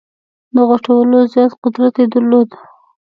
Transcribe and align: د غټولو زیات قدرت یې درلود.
د 0.55 0.57
غټولو 0.69 1.17
زیات 1.33 1.51
قدرت 1.63 1.93
یې 2.01 2.05
درلود. 2.13 2.49